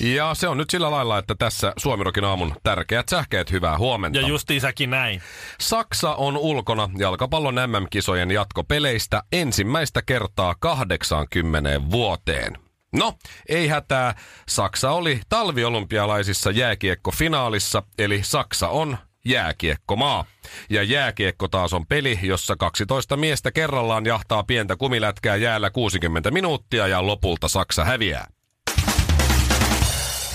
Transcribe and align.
Ja 0.00 0.34
se 0.34 0.48
on 0.48 0.56
nyt 0.56 0.70
sillä 0.70 0.90
lailla, 0.90 1.18
että 1.18 1.34
tässä 1.38 1.72
Suomirokin 1.76 2.24
aamun 2.24 2.54
tärkeät 2.62 3.08
sähkeet, 3.08 3.50
hyvää 3.52 3.78
huomenta. 3.78 4.18
Ja 4.18 4.28
justiinsäkin 4.28 4.90
näin. 4.90 5.22
Saksa 5.60 6.14
on 6.14 6.36
ulkona 6.36 6.90
jalkapallon 6.98 7.54
MM-kisojen 7.54 8.30
jatkopeleistä 8.30 9.22
ensimmäistä 9.32 10.02
kertaa 10.02 10.54
80 10.60 11.90
vuoteen. 11.90 12.58
No, 12.92 13.14
ei 13.48 13.68
hätää. 13.68 14.14
Saksa 14.48 14.90
oli 14.90 15.20
talviolympialaisissa 15.28 16.50
jääkiekkofinaalissa, 16.50 17.82
eli 17.98 18.20
Saksa 18.22 18.68
on 18.68 18.98
jääkiekkomaa. 19.24 20.24
Ja 20.70 20.82
jääkiekko 20.82 21.48
taas 21.48 21.72
on 21.72 21.86
peli, 21.86 22.18
jossa 22.22 22.56
12 22.56 23.16
miestä 23.16 23.52
kerrallaan 23.52 24.06
jahtaa 24.06 24.42
pientä 24.42 24.76
kumilätkää 24.76 25.36
jäällä 25.36 25.70
60 25.70 26.30
minuuttia 26.30 26.86
ja 26.86 27.06
lopulta 27.06 27.48
Saksa 27.48 27.84
häviää. 27.84 28.26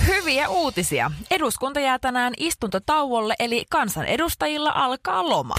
Hyviä 0.07 0.49
uutisia. 0.49 1.11
Eduskunta 1.31 1.79
jää 1.79 1.99
tänään 1.99 2.33
istuntotauolle, 2.37 3.35
eli 3.39 3.65
kansanedustajilla 3.69 4.71
alkaa 4.75 5.29
loma. 5.29 5.55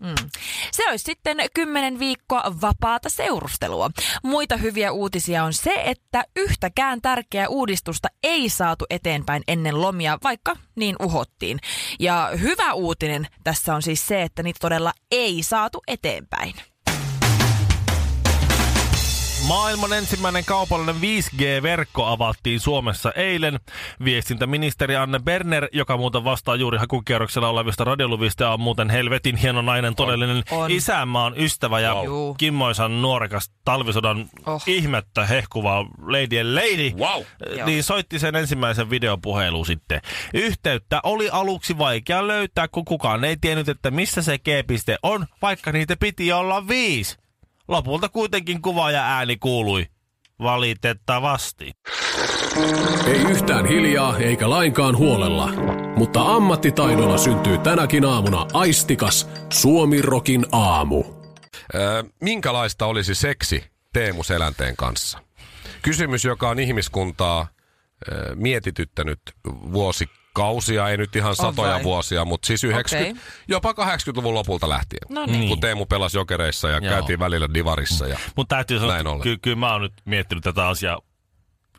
Mm. 0.00 0.30
Se 0.72 0.88
olisi 0.88 1.04
sitten 1.04 1.36
kymmenen 1.54 1.98
viikkoa 1.98 2.54
vapaata 2.60 3.08
seurustelua. 3.08 3.90
Muita 4.22 4.56
hyviä 4.56 4.92
uutisia 4.92 5.44
on 5.44 5.52
se, 5.52 5.82
että 5.84 6.24
yhtäkään 6.36 7.00
tärkeää 7.02 7.48
uudistusta 7.48 8.08
ei 8.22 8.48
saatu 8.48 8.84
eteenpäin 8.90 9.42
ennen 9.48 9.80
lomia, 9.80 10.18
vaikka 10.24 10.56
niin 10.76 10.96
uhottiin. 11.02 11.58
Ja 11.98 12.30
hyvä 12.40 12.72
uutinen 12.72 13.26
tässä 13.44 13.74
on 13.74 13.82
siis 13.82 14.06
se, 14.06 14.22
että 14.22 14.42
niitä 14.42 14.58
todella 14.60 14.92
ei 15.10 15.42
saatu 15.42 15.82
eteenpäin. 15.88 16.54
Maailman 19.50 19.92
ensimmäinen 19.92 20.44
kaupallinen 20.44 20.94
5G-verkko 21.00 22.06
avattiin 22.06 22.60
Suomessa 22.60 23.12
eilen. 23.12 23.60
Viestintäministeri 24.04 24.96
Anne 24.96 25.18
Berner, 25.18 25.68
joka 25.72 25.96
muuten 25.96 26.24
vastaa 26.24 26.56
juuri 26.56 26.78
hakukierroksella 26.78 27.48
olevista 27.48 27.84
radioluvista, 27.84 28.50
on 28.50 28.60
muuten 28.60 28.90
helvetin 28.90 29.36
hieno 29.36 29.62
nainen, 29.62 29.94
todellinen 29.94 30.42
on. 30.50 30.70
isänmaan 30.70 31.34
ystävä 31.36 31.80
ja 31.80 31.94
Wow. 31.94 32.34
kimmoisan 32.38 33.02
nuorekas 33.02 33.50
talvisodan 33.64 34.28
Oh. 34.46 34.62
ihmettä 34.66 35.26
hehkuva 35.26 35.86
lady 36.06 36.40
and 36.40 36.54
lady. 36.54 36.90
Wow! 36.98 37.22
Joo. 37.56 37.66
Niin 37.66 37.84
soitti 37.84 38.18
sen 38.18 38.36
ensimmäisen 38.36 38.90
videopuhelun 38.90 39.66
sitten. 39.66 40.00
Yhteyttä 40.34 41.00
oli 41.02 41.28
aluksi 41.30 41.78
vaikea 41.78 42.26
löytää, 42.26 42.68
kun 42.68 42.84
kukaan 42.84 43.24
ei 43.24 43.36
tiennyt, 43.40 43.68
että 43.68 43.90
missä 43.90 44.22
se 44.22 44.38
G-piste 44.38 44.96
on, 45.02 45.26
vaikka 45.42 45.72
niitä 45.72 45.96
piti 45.96 46.32
olla 46.32 46.68
viisi. 46.68 47.18
Lopulta 47.70 48.08
kuitenkin 48.08 48.62
kuva 48.62 48.90
ja 48.90 49.02
ääni 49.02 49.36
kuului. 49.36 49.86
Valitettavasti. 50.42 51.72
Ei 53.06 53.20
yhtään 53.30 53.66
hiljaa 53.66 54.18
eikä 54.18 54.50
lainkaan 54.50 54.96
huolella, 54.96 55.48
mutta 55.96 56.22
ammattitaidolla 56.22 57.18
syntyy 57.18 57.58
tänäkin 57.58 58.04
aamuna 58.04 58.46
aistikas 58.52 59.28
Suomirokin 59.52 60.46
aamu. 60.52 61.04
Öö, 61.74 62.02
minkälaista 62.20 62.86
olisi 62.86 63.14
seksi 63.14 63.64
Teemu 63.92 64.22
Selänteen 64.22 64.76
kanssa? 64.76 65.18
Kysymys, 65.82 66.24
joka 66.24 66.48
on 66.48 66.58
ihmiskuntaa 66.58 67.48
öö, 68.12 68.34
mietityttänyt 68.34 69.20
vuosikausia, 69.46 70.19
ei 70.90 70.96
nyt 70.96 71.16
ihan 71.16 71.36
satoja 71.36 71.82
vuosia, 71.82 72.24
mutta 72.24 72.46
siis 72.46 72.64
90, 72.64 73.20
Okei. 73.20 73.24
jopa 73.48 73.72
80-luvun 73.72 74.34
lopulta 74.34 74.68
lähtien. 74.68 75.00
No 75.08 75.26
niin. 75.26 75.48
Kun 75.48 75.60
Teemu 75.60 75.86
pelasi 75.86 76.16
jokereissa 76.18 76.68
ja 76.68 76.78
Joo. 76.78 76.94
käytiin 76.94 77.18
välillä 77.18 77.48
divarissa. 77.54 78.06
Ja... 78.06 78.18
Mutta 78.36 78.56
täytyy 78.56 78.78
sanoa, 78.78 78.96
että 78.98 79.10
ollen. 79.10 79.22
kyllä, 79.22 79.38
kyllä 79.42 79.56
mä 79.56 79.72
oon 79.72 79.82
nyt 79.82 79.92
miettinyt 80.04 80.44
tätä 80.44 80.68
asiaa. 80.68 81.00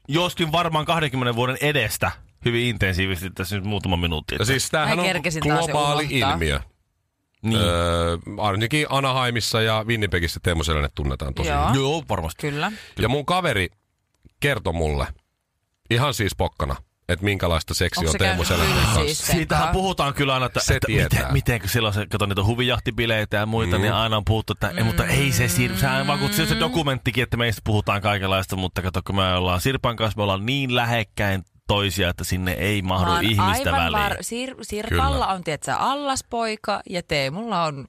Joskin 0.08 0.52
varmaan 0.52 0.86
20 0.86 1.36
vuoden 1.36 1.58
edestä 1.62 2.12
hyvin 2.46 2.66
intensiivisesti 2.68 3.30
tässä 3.36 3.56
nyt 3.56 3.66
muutama 3.66 3.98
minuutti. 3.98 4.36
Ja 4.40 4.46
siis 4.46 4.70
tämähän 4.70 4.98
Mä 4.98 5.04
on 5.04 5.12
globaali 5.44 6.08
ilmiö. 6.10 6.60
niin. 7.42 7.62
Öö, 7.62 8.18
ainakin 8.38 8.86
Anaheimissa 8.90 9.62
ja 9.62 9.84
Winnipegissä 9.88 10.40
Teemu 10.44 10.64
Selänne 10.64 10.90
tunnetaan 10.96 11.34
tosi 11.34 11.50
Joo. 11.50 11.74
Joo, 11.74 12.04
varmasti. 12.10 12.42
Kyllä. 12.42 12.72
Ja 13.00 13.10
mun 13.10 13.26
kaveri 13.26 13.70
kertoi 14.40 14.74
mulle, 14.74 15.08
ihan 15.90 16.14
siis 16.14 16.36
pokkana, 16.36 16.76
että 17.14 17.26
minkälaista 17.26 17.74
seksi 17.74 18.00
Onko 18.00 18.12
on 18.12 18.18
Teemu 18.18 18.44
Selänteen 18.44 18.76
kanssa. 18.78 19.02
siis 19.02 19.28
Siitähän 19.28 19.70
puhutaan 19.70 20.14
kyllä 20.14 20.34
aina, 20.34 20.46
että, 20.46 20.60
Se 20.60 20.76
että 20.76 20.86
tietää. 20.88 21.20
miten, 21.20 21.34
miten 21.34 21.60
kun 21.60 21.70
silloin 21.70 21.94
se, 21.94 22.06
kato 22.12 22.26
niitä 22.26 22.44
huvijahtibileitä 22.44 23.38
ja 23.38 23.46
muita, 23.46 23.76
Mm. 23.76 23.82
niin 23.82 23.94
aina 23.94 24.18
on 24.18 24.26
puhuttu, 24.26 24.54
että 24.54 24.70
ei, 24.78 24.84
mutta 24.84 25.06
ei 25.06 25.32
se 25.32 25.48
Sir, 25.48 25.78
sehän 25.78 26.08
vakuutti 26.08 26.46
se 26.48 26.60
dokumenttikin, 26.60 27.24
että 27.24 27.38
meistä 27.38 27.62
puhutaan 27.66 28.02
kaikenlaista, 28.02 28.56
mutta 28.56 28.82
kato, 28.82 29.02
kun 29.08 29.16
me 29.16 29.34
ollaan 29.34 29.62
Sirpan 29.62 29.96
kanssa, 29.96 30.18
me 30.18 30.24
ollaan 30.24 30.46
niin 30.46 30.76
lähekkäin 30.76 31.44
toisia, 31.68 32.10
että 32.10 32.24
sinne 32.24 32.52
ei 32.52 32.82
mahdu 32.82 33.12
ihmistä 33.22 33.44
aivan 33.44 33.74
väliin. 33.94 33.94
var- 33.94 34.12
Sir- 34.18 34.58
Sirpalla 34.62 35.28
on, 35.28 35.44
tietsä, 35.44 35.76
allaspoika 35.78 36.82
ja 36.90 37.02
Teemulla 37.08 37.64
on... 37.64 37.86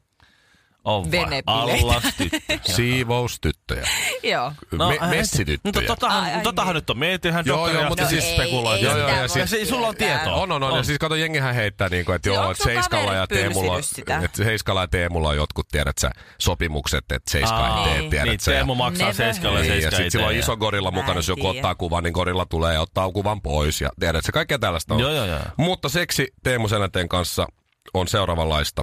On 0.85 1.03
vai? 1.05 1.11
venebileitä. 1.11 1.83
Allas 1.83 2.03
tyttö. 2.17 2.39
Siivoustyttöjä. 2.77 3.89
Joo. 4.23 4.53
Me, 4.71 4.99
ä- 5.03 5.07
messityttöjä. 5.07 5.61
Mutta 5.65 5.83
totahan, 5.83 6.25
Ai, 6.25 6.35
ai, 6.35 6.41
totahan 6.43 6.69
niin. 6.75 6.75
nyt 6.81 6.91
on 6.91 6.99
mietihän 6.99 7.45
Joo, 7.47 7.69
joo, 7.69 7.89
mutta 7.89 8.03
ja 8.05 8.09
siis 8.09 8.25
ei 8.25 8.53
Joo, 8.53 8.77
joo, 8.97 9.09
ja 9.09 9.29
siis- 9.29 9.37
Ja 9.37 9.47
siis 9.47 9.69
sulla 9.69 9.89
on 9.89 9.97
tietoa. 9.97 10.35
On, 10.35 10.53
on, 10.53 10.63
on. 10.63 10.77
Ja 10.77 10.83
siis 10.83 10.99
kato, 10.99 11.15
jengihän 11.15 11.55
heittää 11.55 11.89
niin 11.89 12.05
kuin, 12.05 12.17
että 12.17 12.29
joo, 12.29 12.51
että 12.51 12.65
Seiskalla 12.65 13.15
ja 13.15 13.27
Teemulla, 13.27 13.79
että 14.25 14.37
Seiskalla 14.45 14.81
ja 14.81 14.89
Teemulla 14.89 15.29
on 15.29 15.37
jotkut, 15.37 15.69
tiedät 15.69 15.99
sä, 15.99 16.11
sopimukset, 16.39 17.13
että 17.13 17.31
Seiska 17.31 17.69
ei 17.69 17.85
tee, 18.01 18.09
tiedät 18.11 18.29
Niin, 18.29 18.41
sä. 18.41 18.51
ja- 18.51 18.57
Teemu 18.57 18.75
maksaa 18.75 19.13
seiskalle 19.13 19.59
ja 19.59 19.63
Niin, 19.63 19.75
ja 19.75 19.81
seiska 19.81 19.91
sitten 19.91 20.05
ei 20.05 20.11
sillä 20.11 20.27
on 20.27 20.35
iso 20.35 20.57
gorilla 20.57 20.91
mukana, 20.91 21.15
jos 21.19 21.29
joku 21.29 21.47
ottaa 21.49 21.75
kuvan, 21.75 22.05
niin 22.05 22.13
gorilla 22.13 22.47
tulee 22.47 22.75
ja 22.75 22.81
ottaa 22.81 23.11
kuvan 23.13 23.43
pois. 23.43 23.81
Ja 23.81 23.91
tiedät 24.01 24.25
sä, 24.25 24.33
kaikkea 24.33 24.59
tällaista 24.59 24.95
on. 24.95 25.01
Joo, 25.01 25.11
joo, 25.11 25.25
joo. 25.27 25.41
Mutta 25.57 25.89
seksi 25.89 26.29
Teemu 26.43 26.69
Selänteen 26.69 27.09
kanssa 27.09 27.47
on 27.95 28.09
seuraavanlaista. 28.09 28.83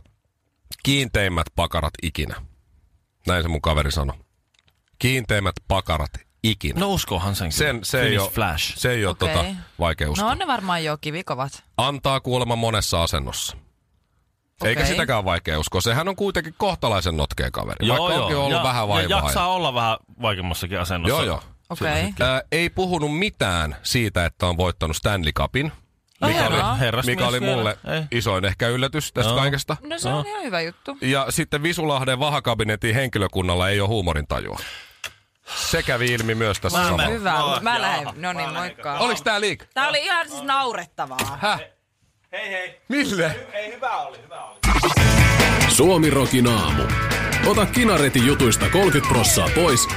Kiinteimmät 0.84 1.47
pakarat 1.56 1.94
ikinä. 2.03 2.35
Näin 3.28 3.44
se 3.44 3.47
mun 3.50 3.62
kaveri 3.62 3.91
sanoi. 3.91 4.16
Kiinteimmät 5.00 5.56
pakarat 5.68 6.12
ikinä. 6.44 6.80
No 6.80 6.90
uskohan 6.90 7.35
sen. 7.35 7.52
Sen, 7.52 7.80
se, 7.84 8.02
ei 8.02 8.18
ole, 8.18 8.30
Flash. 8.30 8.78
se 8.78 8.91
ei 8.91 9.06
ole 9.06 9.12
Okei. 9.12 9.29
tota, 9.34 9.46
vaikea 9.79 10.12
uskoa. 10.12 10.25
No 10.25 10.31
on 10.31 10.38
ne 10.38 10.47
varmaan 10.47 10.84
jo 10.84 10.97
kivikovat. 11.02 11.63
Antaa 11.78 12.19
kuulemma 12.19 12.56
monessa 12.56 13.03
asennossa. 13.03 13.58
Eikä 14.63 14.81
Okei. 14.81 14.91
sitäkään 14.91 15.25
vaikea 15.25 15.59
uskoa. 15.59 15.81
Sehän 15.81 16.08
on 16.08 16.16
kuitenkin 16.16 16.53
kohtalaisen 16.58 17.18
notkea 17.18 17.52
kaveri. 17.52 17.88
Vaikka 17.88 18.03
onkin 18.03 18.38
ollut 18.38 18.58
ja, 18.58 18.63
vähän 18.63 18.84
ja 18.84 18.88
vaivaa. 18.88 19.19
jaksaa 19.24 19.47
olla 19.53 19.74
vähän 19.74 19.97
vaikeammassakin 20.22 20.79
asennossa. 20.79 21.16
Joo, 21.18 21.24
joo. 21.25 21.44
Okei. 21.69 22.13
Ää, 22.19 22.41
ei 22.52 22.69
puhunut 22.69 23.18
mitään 23.19 23.75
siitä, 23.84 24.25
että 24.25 24.47
on 24.47 24.58
voittanut 24.58 24.97
Stanley 24.97 25.31
Cupin. 25.31 25.72
Mikä 26.28 26.47
oli. 26.47 26.80
Herrasmies 26.80 27.18
mikä 27.18 27.28
oli 27.28 27.40
mulle 27.40 27.78
Ei. 27.88 28.02
isoin 28.12 28.46
ehkä 28.46 28.68
yllätys 28.68 29.13
tästä 29.13 29.30
Joo. 29.30 29.40
kaikesta. 29.40 29.78
No 29.84 30.00
se 30.00 30.09
on 30.09 30.28
ihan 30.28 30.44
hyvä 30.44 30.62
juttu. 30.62 30.97
Ja 31.02 31.25
sitten 31.30 31.63
Visulahden 31.63 32.19
vahakabinetin 32.19 32.96
henkilökunnalla 32.96 33.69
ei 33.69 33.81
ole 33.81 33.88
huumorintajua. 33.90 34.59
Se 35.56 35.84
kävi 35.84 36.06
ilmi 36.13 36.35
myös 36.35 36.59
tässä 36.59 36.78
Mä 36.79 36.85
samalla. 36.85 37.08
Hyvä. 37.08 37.31
No, 37.40 37.59
Mä 37.62 37.72
jaa. 37.72 37.81
lähden. 37.81 38.08
No 38.16 38.34
niin, 38.34 38.50
Mä 38.50 38.59
moikka. 38.59 38.97
Oliks 39.00 39.22
tää 39.22 39.41
liik? 39.41 39.63
Tää 39.74 39.88
oli 39.90 40.03
ihan 40.03 40.29
siis 40.29 40.44
naurettavaa. 40.44 41.38
Häh? 41.41 41.59
Hei 42.31 42.50
hei. 42.52 42.82
Mille? 42.88 43.47
Ei 43.53 43.73
hyvä 43.73 43.97
oli, 43.97 44.17
hyvä 44.23 44.43
oli. 44.43 44.59
Suomirokin 45.67 46.47
aamu. 46.47 46.84
Ota 47.47 47.66
kinaretin 47.66 48.28
jutuista 48.28 48.70
30 48.70 49.14
prossaa 49.14 49.49
pois, 49.55 49.88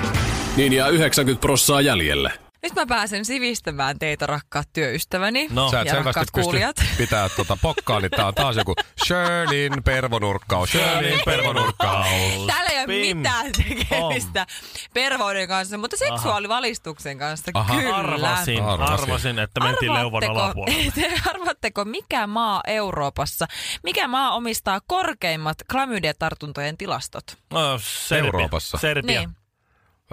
niin 0.56 0.72
jää 0.72 0.88
90 0.88 1.40
prossaa 1.40 1.80
jäljelle. 1.80 2.32
Nyt 2.62 2.74
mä 2.74 2.86
pääsen 2.86 3.24
sivistämään 3.24 3.98
teitä, 3.98 4.26
rakkaat 4.26 4.68
työystäväni 4.72 5.48
No. 5.50 5.70
Sä 5.70 5.80
et 5.80 5.86
ja 5.86 5.92
selvästi 5.92 6.06
rakkaat 6.06 6.26
pysty 6.34 6.42
kuulijat. 6.42 6.76
pitää 6.98 7.28
tota 7.28 7.58
pokkaa, 7.62 8.00
niin 8.00 8.10
tää 8.10 8.26
on 8.26 8.34
taas 8.34 8.56
joku 8.56 8.74
Shirleyn 9.06 9.82
pervonurkkaus. 9.82 10.70
Shirleyn 10.70 11.20
pervonurkkaus. 11.24 12.06
Täällä 12.46 12.70
ei 12.70 12.78
ole 12.78 12.86
Pim. 12.86 13.16
mitään 13.16 13.46
tekemistä 13.52 14.46
pervoiden 14.94 15.48
kanssa, 15.48 15.78
mutta 15.78 15.96
seksuaalivalistuksen 15.96 17.18
kanssa 17.18 17.50
Aha. 17.54 17.74
kyllä. 17.80 17.96
Arvasin, 17.96 18.62
Arvasin. 18.64 18.92
arvasin, 19.02 19.38
että 19.38 19.60
mentiin 19.60 19.94
leuvan 19.94 20.22
Arvaatteko- 20.22 20.40
alapuolelle. 20.40 20.92
te 21.00 21.12
arvaatteko, 21.30 21.84
mikä 21.84 22.26
maa 22.26 22.60
Euroopassa, 22.66 23.46
mikä 23.82 24.08
maa 24.08 24.30
omistaa 24.34 24.80
korkeimmat 24.86 25.56
klamydia-tartuntojen 25.72 26.76
tilastot? 26.76 27.24
No, 27.52 27.78
Serbia. 27.78 28.26
Euroopassa. 28.26 28.78
Serbia. 28.78 29.20
Niin. 29.20 29.30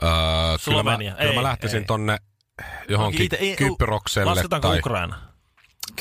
Öö, 0.03 0.09
kyllä, 0.09 0.51
mä, 0.51 0.57
Slovenia. 0.57 1.15
kyllä 1.15 1.33
mä 1.33 1.39
ei, 1.39 1.43
lähtisin 1.43 1.79
ei. 1.79 1.85
tonne 1.85 2.17
johonkin 2.89 3.29
Ite- 3.33 3.37
ei- 3.39 3.55
Kyprokselle 3.55 4.29
Lasketaanko 4.31 4.67
tai... 4.67 4.79
Ukraina? 4.79 5.19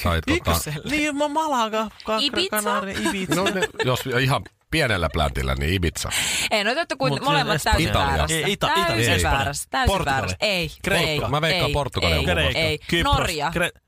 Tai 0.03 0.21
tota, 0.45 0.61
Niin, 0.91 1.17
mä 1.17 1.29
Malaga, 1.29 1.91
Ka- 2.05 2.19
Ibiza? 2.21 2.51
Kanari, 2.51 2.95
Ibiza. 3.01 3.35
no, 3.35 3.45
ne, 3.45 3.69
jos 3.85 4.01
ihan 4.21 4.43
pienellä 4.71 5.09
pläntillä, 5.13 5.55
niin 5.55 5.73
Ibiza. 5.75 6.09
Ei, 6.51 6.65
no 6.65 6.71
te 6.71 6.77
olette 6.81 6.97
kuin 6.97 7.13
Mut 7.13 7.23
molemmat 7.23 7.63
täysin 7.65 7.89
Italia. 7.89 8.07
väärässä. 8.09 8.37
Ei, 8.37 8.43
Ita- 8.43 8.49
Italia, 8.53 8.85
täysin 8.87 9.13
Espanja. 9.13 9.37
väärässä. 9.39 9.67
Täysin 9.71 9.93
Portugali. 9.93 10.15
väärässä. 10.17 10.37
Ei, 10.41 10.71
Kreikka. 10.83 11.11
ei. 11.27 11.31
Mä 11.31 11.41
veikkaan 11.41 11.67
ei, 11.69 11.73
Portugali 11.73 12.13
on 12.15 12.19
ei. 12.19 12.25
Kreikka, 12.27 12.59
ei. 12.59 12.79
Kypros, 12.79 13.15
Norja, 13.17 13.51
Kre- 13.55 13.81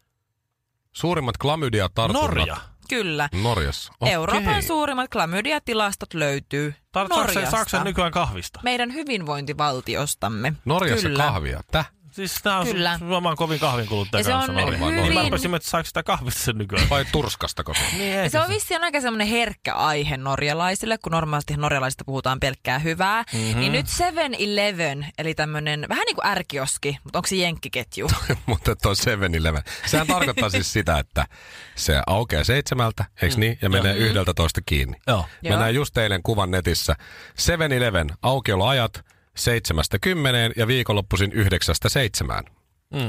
Suurimmat 0.93 1.37
klamydia-tartunnat 1.39 2.23
Norja. 2.23 2.57
kyllä. 2.89 3.29
Norjassa. 3.43 3.93
Euroopan 4.07 4.63
suurimmat 4.63 5.11
klamydia-tilastot 5.11 6.15
löytyy 6.15 6.75
Tarvitsetko 6.93 7.27
Norjasta. 7.27 7.57
Saksan 7.57 7.85
nykyään 7.85 8.13
kahvista? 8.13 8.61
Meidän 8.63 8.93
hyvinvointivaltiostamme. 8.95 10.53
Norjassa 10.65 11.09
Kyllä. 11.09 11.25
kahvia. 11.25 11.61
Täh? 11.71 11.91
Siis 12.11 12.35
tää 12.43 12.59
on 12.59 12.67
Kyllä. 12.67 12.99
Suomaan 12.99 13.37
kovin 13.37 13.61
kahvin 13.61 13.87
kuluttaja 13.87 14.21
Ja 14.21 14.25
se 14.25 14.31
kanssa 14.31 14.53
on 14.53 14.59
hyvin- 14.75 14.97
Niin 15.03 15.15
mä 15.15 15.23
rupesin, 15.23 15.55
että 15.55 15.69
saako 15.71 15.85
sitä 15.87 16.03
kahvista 16.03 16.41
sen 16.41 16.59
nykyään. 16.59 16.91
Vai 16.91 17.05
Turskastako 17.13 17.75
se? 17.75 17.81
Niin, 17.99 18.13
Ja 18.15 18.23
ei 18.23 18.31
se 18.31 18.41
on 18.41 18.49
vissiin 18.49 18.85
aika 18.85 19.01
semmoinen 19.01 19.27
herkkä 19.27 19.75
aihe 19.75 20.17
norjalaisille, 20.17 20.99
kun 20.99 21.13
normaalisti 21.13 21.57
norjalaisista 21.57 22.05
puhutaan 22.05 22.41
pelkkää 22.41 22.79
hyvää. 22.79 23.25
Mhm. 23.33 23.43
Mm-hmm. 23.43 23.61
Niin 23.61 23.73
nyt 23.73 23.87
7-Eleven, 23.87 25.07
eli 25.19 25.35
tämmöinen 25.35 25.87
vähän 25.89 26.05
niin 26.07 26.17
kuin 26.17 26.27
ärkioski, 26.27 26.99
mutta 27.05 27.19
onko 27.19 27.27
se 27.27 27.37
jenkkiketju? 27.37 28.09
Mutta 28.47 28.77
toi 28.77 28.95
7-Eleven. 28.95 29.63
Sehän 29.87 30.07
tarkoittaa 30.07 30.51
siis 30.51 30.73
sitä, 30.73 30.99
että 30.99 31.27
se 31.75 32.03
aukeaa 32.07 32.45
seitsemältä, 32.45 33.05
eikö 33.23 33.37
niin? 33.37 33.59
Ja 33.63 33.71
menee 33.71 33.97
yhdeltä 33.97 34.35
toista 34.35 34.61
kiinni. 34.67 34.97
Joo. 35.07 35.27
Mä 35.49 35.51
Mm. 35.57 35.59
Näin 35.61 35.75
just 35.75 35.99
eilen 35.99 36.23
kuvan 36.23 36.51
netissä. 36.51 36.97
7-Eleven 37.41 38.09
aukioloajat 38.23 39.05
seitsemästä 39.37 39.99
kymmeneen 40.01 40.53
ja 40.57 40.67
viikonloppuisin 40.67 41.33
yhdeksästä 41.33 41.89
seitsemään. 41.89 42.45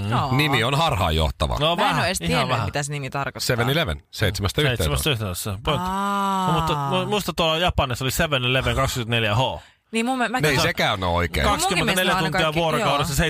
No. 0.10 0.30
Nimi 0.32 0.64
on 0.64 0.76
harhaanjohtava. 0.78 1.58
No 1.60 1.76
Mä 1.76 1.90
en 1.90 1.96
ole 1.98 2.06
edes 2.06 2.18
tiennyt, 2.20 2.50
vähän. 2.50 2.66
mitä 2.66 2.84
se 2.84 2.92
nimi 2.92 3.10
tarkoittaa. 3.10 3.56
7-Eleven, 3.56 4.04
seitsemästä 4.12 4.62
yhteen. 4.62 4.78
Seitsemästä 4.78 5.10
yhteydessä. 5.10 5.58
Aa. 5.68 6.48
No, 6.48 6.54
mutta 6.54 6.74
mu- 6.74 7.06
musta 7.10 7.34
tuolla 7.36 7.58
Japanissa 7.58 8.06
oli 8.06 8.12
7-Eleven 8.12 8.76
24H. 8.76 9.60
Niin 9.92 10.06
mun, 10.06 10.18
mä, 10.18 10.30
mä, 10.30 10.40
Ei 10.44 10.60
sekään 10.60 11.04
ole 11.04 11.14
oikein. 11.14 11.44
Kaksi- 11.48 11.64
24 11.68 11.96
mielestä 11.96 12.22
ne 12.22 12.26
on 12.26 12.32
tuntia 12.32 12.42
kaikki- 12.46 12.60
vuorokaudessa 12.60 13.24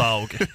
7-11 0.00 0.04
auki. 0.04 0.36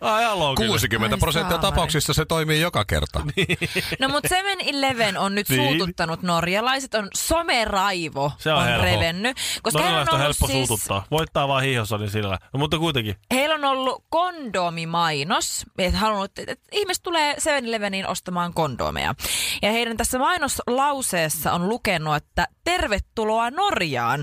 Ai 0.00 0.22
ihan 0.22 0.38
looginen. 0.38 0.68
60 0.70 1.14
Ai 1.16 1.20
prosenttia 1.20 1.58
tapauksissa 1.58 2.14
se 2.14 2.24
toimii 2.24 2.60
joka 2.60 2.84
kerta. 2.84 3.20
No 4.00 4.08
mutta 4.08 4.28
7-Eleven 4.34 5.18
on 5.18 5.34
nyt 5.34 5.48
Niin. 5.48 5.68
suututtanut 5.78 6.22
norjalaiset, 6.22 6.94
on 6.94 7.08
someraivo 7.16 8.32
Se 8.38 8.52
on 8.52 8.58
on 8.58 8.64
helppo. 8.64 8.84
revennyt. 8.84 9.36
Koska 9.62 9.78
Norjalaiset 9.80 10.12
on, 10.12 10.14
on 10.20 10.22
helppo 10.22 10.46
siis, 10.46 10.68
suututtaa. 10.68 11.04
Voittaa 11.10 11.48
vaan 11.48 11.62
hiihossa, 11.62 11.98
niin 11.98 12.10
sillä. 12.10 12.38
No, 12.52 12.58
mutta 12.58 12.78
kuitenkin. 12.78 13.16
heillä 13.34 13.54
on 13.54 13.64
ollut 13.64 14.04
kondomimainos, 14.10 15.64
että 15.78 15.98
halunnut, 15.98 16.38
että 16.38 16.56
ihmiset 16.72 17.02
tulee 17.02 17.34
7-Eleveniin 17.34 18.06
ostamaan 18.08 18.54
kondomeja. 18.54 19.14
Ja 19.62 19.70
heidän 19.72 19.96
tässä 19.96 20.18
mainoslauseessa 20.18 21.52
on 21.52 21.68
lukenut, 21.68 22.16
että 22.16 22.48
tervetuloa 22.64 23.50
Norjaan, 23.50 24.13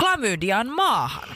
klamydian 0.00 0.68
maahan. 0.68 1.28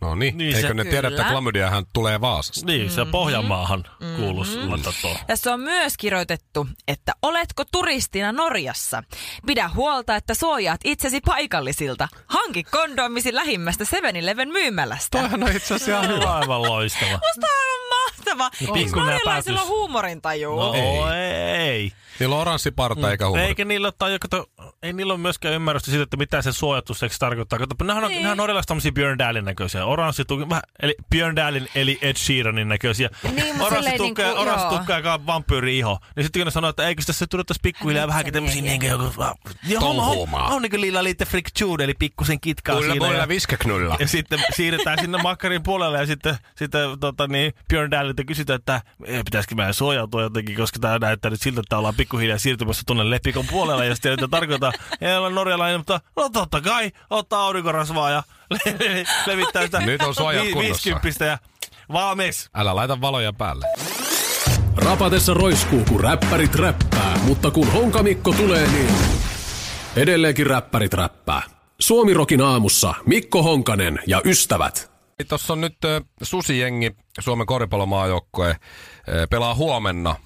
No 0.00 0.14
niin, 0.14 0.38
Niin 0.38 0.56
eikö 0.56 0.68
se- 0.68 0.74
ne 0.74 0.84
tiedä, 0.84 1.08
että 1.08 1.24
klamydiahan 1.24 1.84
tulee 1.92 2.20
Vaasasta? 2.20 2.66
Niin, 2.66 2.90
se 2.90 3.04
Pohjanmaahan 3.04 3.84
Mm-hmm. 4.00 4.16
kuuluisi 4.16 4.58
mm 4.58 4.70
Tässä 5.26 5.54
on 5.54 5.60
myös 5.60 5.96
kirjoitettu, 5.96 6.68
että 6.88 7.12
oletko 7.22 7.64
turistina 7.72 8.32
Norjassa? 8.32 9.02
Pidä 9.46 9.70
huolta, 9.74 10.16
että 10.16 10.34
suojaat 10.34 10.80
itsesi 10.84 11.20
paikallisilta. 11.20 12.08
Hanki 12.26 12.64
kondomisi 12.64 13.34
lähimmästä 13.34 13.84
7-Eleven 13.84 14.48
myymälästä. 14.48 15.18
Toihan 15.18 15.42
on 15.42 15.56
itse 15.56 15.74
asiassa 15.74 15.90
ihan 15.90 16.08
hyvä. 16.16 16.34
Aivan 16.34 16.62
loistava. 16.70 17.10
Musta 17.10 17.46
on 17.46 17.88
mahtava. 18.06 18.50
Pikkuinen 18.74 18.92
norjalaisilla 19.14 19.62
on 19.62 19.68
huumorintaju? 19.68 20.56
No 20.56 20.74
ei. 20.74 20.82
Niillä 22.20 22.34
on 22.34 22.40
oranssi 22.40 22.70
parta 22.70 23.10
eikä 23.10 23.26
huumori. 23.26 23.48
Eikä 23.48 23.64
niillä 23.64 23.86
ole, 23.86 23.94
tai, 23.98 24.18
kato, 24.18 24.46
ei 24.82 24.92
niillä 24.92 25.12
ole 25.12 25.20
myöskään 25.20 25.54
ymmärrystä 25.54 25.90
siitä, 25.90 26.02
että 26.02 26.16
mitä 26.16 26.42
se 26.42 26.52
suojattu 26.52 26.94
seksi 26.94 27.18
tarkoittaa. 27.18 27.58
Kato, 27.58 27.84
nehän 27.84 28.04
on, 28.04 28.10
Niin. 28.10 28.18
nehän 28.18 28.32
on 28.32 28.36
norjalaiset 28.36 28.68
tämmöisiä 28.68 28.92
Björn 28.92 29.18
Dahlin 29.18 29.44
näköisiä. 29.44 29.84
Oranssi 29.84 30.22
vähän, 30.48 30.62
eli 30.82 30.94
Björn 31.10 31.36
Dahlin 31.36 31.68
eli 31.74 31.98
Ed 32.02 32.16
Sheeranin 32.16 32.68
näköisiä. 32.68 33.08
Niin, 33.34 33.62
oranssi 33.62 33.90
tukka, 33.96 34.22
niinku, 34.22 34.40
oranssi 34.40 34.68
tukka 34.68 34.92
ja 34.98 35.26
vampyyri 35.26 35.78
iho. 35.78 35.98
Niin 36.16 36.24
sitten 36.24 36.40
kun 36.40 36.46
ne 36.46 36.50
sanoo, 36.50 36.70
että 36.70 36.88
eikö 36.88 37.02
tässä 37.06 37.26
tuottaisi 37.30 37.60
pikkuhiljaa 37.62 38.06
vähänkin 38.08 38.34
tämmöisiä 38.34 38.62
niin 38.62 38.80
kuin 38.80 38.90
joku... 38.90 39.04
Tom 39.80 39.98
on, 39.98 40.04
on, 40.04 40.14
Huumaa. 40.14 40.48
on 40.54 40.62
niin 40.62 40.70
kuin 40.70 40.80
lilla 40.80 41.04
liitte 41.04 41.24
friktjude, 41.24 41.84
eli 41.84 41.94
pikkusen 41.98 42.40
kitkaa 42.40 42.74
Kulla 42.76 42.92
siinä. 42.92 43.06
mulla 43.06 43.18
ja- 43.18 43.28
viskaknulla. 43.28 43.96
ja 44.00 44.08
sitten 44.08 44.40
siirretään 44.56 44.98
sinne 45.00 45.18
makkarin 45.22 45.62
puolelle 45.62 45.98
ja 45.98 46.06
sitten, 46.06 46.36
sitten 46.56 47.00
tota, 47.00 47.26
niin 47.26 47.52
Björn 47.68 47.90
Dahlilta 47.90 48.24
kysytään, 48.24 48.58
että 48.58 48.82
pitäisikö 49.24 49.54
meidän 49.54 49.74
suojautua 49.74 50.22
jotenkin, 50.22 50.56
koska 50.56 50.78
tämä 50.78 50.98
näyttää 50.98 51.30
nyt 51.30 51.40
siltä, 51.40 51.60
että 51.66 51.78
ollaan 51.78 51.94
pikkuhiljaa 51.94 52.38
siirtymässä 52.38 52.82
tuonne 52.86 53.10
lepikon 53.10 53.46
puolella 53.46 53.84
ja 53.84 53.94
sitten 53.94 54.12
että 54.12 54.28
tarkoittaa, 54.28 54.72
ei 55.00 55.16
ole 55.16 55.30
norjalainen, 55.30 55.80
mutta 55.80 56.00
no 56.16 56.28
totta 56.28 56.60
kai, 56.60 56.92
ottaa 57.10 57.42
aurinkorasvaa 57.44 58.10
ja 58.10 58.22
le- 58.50 58.76
le- 58.88 59.04
levittää 59.26 59.62
sitä 59.62 59.80
Nyt 59.80 60.02
on 60.02 60.14
suojat 60.14 60.46
vi- 60.46 60.52
kunnossa. 60.52 60.84
50 60.90 61.24
ja 61.24 61.38
valmis. 61.92 62.50
Älä 62.54 62.76
laita 62.76 63.00
valoja 63.00 63.32
päälle. 63.32 63.66
Rapatessa 64.76 65.34
roiskuu, 65.34 65.84
kun 65.88 66.00
räppärit 66.00 66.54
räppää, 66.54 67.18
mutta 67.22 67.50
kun 67.50 67.72
Honkamikko 67.72 68.32
tulee, 68.32 68.66
niin 68.68 68.88
edelleenkin 69.96 70.46
räppärit 70.46 70.94
räppää. 70.94 71.42
Suomirokin 71.80 72.40
aamussa 72.40 72.94
Mikko 73.06 73.42
Honkanen 73.42 73.98
ja 74.06 74.20
ystävät. 74.24 74.90
Tuossa 75.28 75.52
on 75.52 75.60
nyt 75.60 75.76
Susijengi, 76.22 76.96
Suomen 77.20 77.46
koripallomaajoukkue, 77.46 78.56
pelaa 79.30 79.54
huomenna 79.54 80.16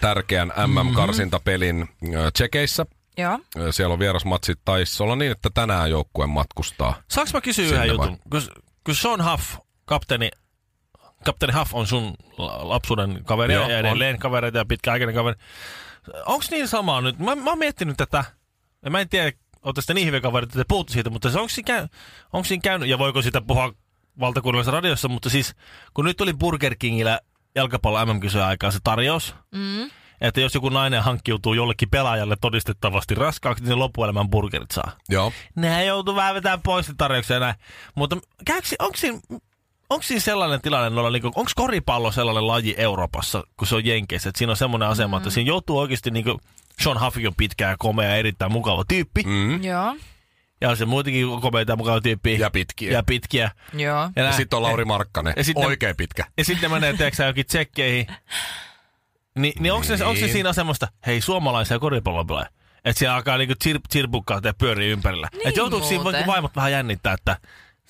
tärkeän 0.00 0.52
MM-karsintapelin 0.66 1.88
ö, 2.14 2.30
Tsekeissä. 2.30 2.86
Joo. 3.18 3.38
Ö, 3.56 3.72
Siellä 3.72 3.92
on 3.92 3.98
vierasmatsit. 3.98 4.58
Taisi 4.64 5.02
olla 5.02 5.16
niin, 5.16 5.32
että 5.32 5.50
tänään 5.54 5.90
joukkue 5.90 6.26
matkustaa. 6.26 7.02
Saanko 7.10 7.30
mä 7.34 7.40
kysyä 7.40 7.64
yhden 7.66 7.88
jutun? 7.88 8.18
Kun, 8.84 8.94
Sean 8.94 9.30
Huff, 9.30 9.56
kapteeni, 9.84 10.30
kapteeni 11.24 11.54
Huff 11.58 11.74
on 11.74 11.86
sun 11.86 12.14
la- 12.38 12.68
lapsuuden 12.68 13.24
kaveri 13.24 13.54
Joo, 13.54 13.68
ja 13.68 13.78
edelleen 13.78 14.18
kavereita 14.18 14.58
ja 14.58 14.64
pitkäaikainen 14.64 15.14
kaveri. 15.14 15.36
Onko 16.26 16.44
niin 16.50 16.68
sama 16.68 17.00
nyt? 17.00 17.18
Mä, 17.18 17.34
mä 17.34 17.50
oon 17.50 17.58
miettinyt 17.58 17.96
tätä, 17.96 18.24
ja 18.84 18.90
mä 18.90 19.00
en 19.00 19.08
tiedä, 19.08 19.32
ootte 19.62 19.80
sitten 19.80 19.96
niin 19.96 20.06
hyviä 20.06 20.20
kavereita, 20.20 20.50
että 20.50 20.58
te 20.58 20.68
puhutte 20.68 20.92
siitä, 20.92 21.10
mutta 21.10 21.30
se 21.30 21.38
onko 21.38 21.48
siinä, 21.48 21.66
käy, 21.66 21.88
onko 22.32 22.44
siinä 22.44 22.62
käynyt, 22.62 22.88
ja 22.88 22.98
voiko 22.98 23.22
sitä 23.22 23.40
puhua 23.40 23.72
valtakunnallisessa 24.20 24.70
radiossa, 24.76 25.08
mutta 25.08 25.30
siis 25.30 25.54
kun 25.94 26.04
nyt 26.04 26.16
tuli 26.16 26.32
Burger 26.32 26.76
Kingillä 26.78 27.20
jalkapallo 27.56 28.06
MM-kisojen 28.06 28.46
aikaan 28.46 28.72
se 28.72 28.78
tarjous, 28.84 29.34
Mm. 29.54 29.90
että 30.20 30.40
jos 30.40 30.54
joku 30.54 30.68
nainen 30.68 31.02
hankkiutuu 31.02 31.54
jollekin 31.54 31.90
pelaajalle 31.90 32.36
todistettavasti 32.40 33.14
raskaaksi, 33.14 33.64
niin 33.64 33.68
se 33.70 33.74
loppuelämän 33.74 34.30
burgerit 34.30 34.70
saa. 34.70 34.92
Joo. 35.08 35.32
Nehän 35.54 35.86
joutuu 35.86 36.14
vähän 36.14 36.34
vetämään 36.34 36.62
pois 36.62 36.92
tarjouksia 36.96 37.40
näin. 37.40 37.54
Mutta 37.94 38.16
onko 38.78 38.96
siinä, 38.96 39.18
onko 39.90 40.02
siinä 40.02 40.20
sellainen 40.20 40.60
tilanne, 40.60 40.90
noilla, 40.90 41.10
niin 41.10 41.26
onko 41.26 41.50
koripallo 41.54 42.12
sellainen 42.12 42.46
laji 42.46 42.74
Euroopassa, 42.78 43.44
kun 43.56 43.68
se 43.68 43.74
on 43.76 43.84
Jenkeissä, 43.86 44.28
että 44.28 44.38
siinä 44.38 44.50
on 44.50 44.56
semmoinen 44.56 44.88
asema, 44.88 45.16
että 45.16 45.30
siinä 45.30 45.48
joutuu 45.48 45.78
oikeasti 45.78 46.10
niin 46.10 46.24
kuin 46.24 46.38
Sean 46.80 47.00
Huffy 47.00 47.26
on 47.26 47.34
pitkä 47.36 47.68
ja 47.68 47.76
komea 47.78 48.08
ja 48.08 48.16
erittäin 48.16 48.52
mukava 48.52 48.84
tyyppi. 48.88 49.22
Mm. 49.22 49.64
Joo. 49.64 49.96
Ja 50.60 50.76
se 50.76 50.84
muutenkin 50.84 51.26
komeita 51.40 51.72
ja 51.72 51.76
mukava 51.76 52.00
tyyppi. 52.00 52.38
Ja 52.38 52.50
pitkiä. 52.50 52.92
Ja 52.92 53.02
pitkiä. 53.02 53.50
Joo. 53.74 54.10
Ja, 54.16 54.22
Ja 54.22 54.32
sitten 54.32 54.56
on 54.56 54.62
Lauri 54.62 54.84
Markkanen, 54.84 55.34
Ja 55.36 55.44
sitten- 55.44 55.66
oikein 55.66 55.96
pitkä. 55.96 56.24
ja 56.38 56.44
sitten 56.44 56.70
ne 56.70 56.74
menee, 56.76 56.92
tiedätkö 56.96 57.16
sä, 57.16 57.22
johonkin 57.24 57.46
tsekkeihin. 57.46 58.06
Ni, 59.38 59.52
niin 59.58 59.72
onko 59.72 59.84
se, 59.84 59.92
onko 60.04 60.14
se 60.14 60.20
Niin. 60.20 60.32
siinä 60.32 60.48
asemasta, 60.48 60.88
hei 61.06 61.20
suomalaisia 61.20 61.78
koripallopelejä? 61.78 62.48
Että 62.84 62.98
siellä 62.98 63.14
alkaa 63.16 63.38
niinku 63.38 63.54
tsir, 63.58 63.80
tsirpukkaa 63.88 64.40
ja 64.44 64.54
pyörii 64.54 64.90
ympärillä. 64.90 65.28
Niin 65.32 65.48
että 65.48 65.60
joutuuko 65.60 65.86
siinä 65.86 66.04
vaikka 66.04 66.26
vaimot 66.26 66.56
vähän 66.56 66.72
jännittää, 66.72 67.12
että 67.12 67.36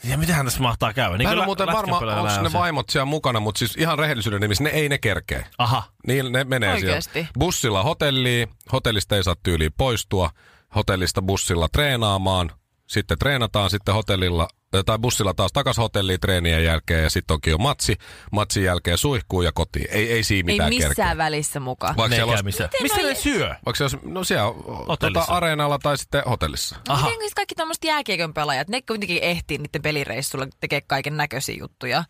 ja 0.05 0.19
mitähän 0.19 0.47
tässä 0.47 0.61
mahtaa 0.61 0.93
käydä? 0.93 1.17
Niin 1.17 1.29
Mä 1.29 1.33
en 1.33 1.39
ole 1.39 1.45
muuten 1.47 1.67
varma, 1.67 1.95
onko 1.99 2.07
ne 2.07 2.41
on 2.41 2.51
se. 2.51 2.59
vaimot 2.59 2.89
siellä 2.91 3.05
mukana, 3.05 3.41
mutta 3.41 3.59
siis 3.59 3.77
ihan 3.77 3.99
rehellisyyden 3.99 4.41
nimissä 4.41 4.65
ne 4.65 4.71
ei 4.71 4.89
ne 4.89 4.99
kerkee. 4.99 5.47
Aha. 5.59 5.83
Niin 6.07 6.33
ne 6.33 6.45
menee 6.45 6.73
Oikeesti? 6.73 7.13
siellä. 7.13 7.29
Bussilla 7.39 7.83
hotelliin, 7.83 8.49
hotellista 8.73 9.17
ei 9.17 9.25
saa 9.25 9.37
tyyliin 9.43 9.73
poistua, 9.79 10.31
hotellista 10.75 11.23
bussilla 11.23 11.69
treenaamaan, 11.69 12.51
sitten 12.87 13.19
treenataan 13.19 13.71
sitten 13.71 13.95
hotellilla, 13.95 14.49
tai 14.87 14.99
bussilla 14.99 15.35
taas 15.35 15.53
takas 15.53 15.79
hotelliin 15.79 16.21
treenien 16.21 16.65
jälkeen 16.65 17.03
ja 17.03 17.11
sitten 17.11 17.35
onkin 17.35 17.51
jo 17.51 17.59
matsi, 17.59 17.97
matsin 18.33 18.65
jälkeen 18.65 18.99
suihkuu 18.99 19.43
ja 19.43 19.53
kotiin. 19.53 19.87
Ei, 19.91 20.13
ei 20.13 20.23
siinä 20.23 20.51
Ei 20.51 20.55
mitään 20.55 20.69
missään 20.69 20.95
kerkeä. 20.97 21.17
välissä 21.17 21.61
mukaan. 21.61 21.97
Vaikka 21.97 22.09
Ne 22.09 22.15
ei 22.15 22.19
siellä 22.19 22.31
olisi, 22.31 22.45
Mistä 22.83 22.99
noi- 22.99 23.07
ne 23.09 23.15
syö? 23.15 23.49
vaikka 23.49 23.75
siellä 23.77 23.97
olisi, 23.97 24.09
no 24.13 24.25
siellä 24.25 24.45
Hotellissa. 24.89 25.21
tota, 25.21 25.33
areenalla 25.37 25.79
tai 25.79 25.99
sitten 25.99 26.23
hotellissa. 26.29 26.77
Aha. 26.89 27.07
Miten 27.07 27.21
siis 27.21 27.35
kaikki 27.35 27.55
tämmöiset 27.55 27.85
jääkiekon 27.85 28.35
pelaajat, 28.35 28.69
ne 28.69 28.83
kuitenkin 28.83 29.19
ehtii 29.23 29.59
niiden 29.59 29.83
pelireissulla 29.83 30.47
tekee 30.61 30.81
kaiken 30.81 31.17
näköisiä 31.17 31.57
juttuja. 31.59 32.05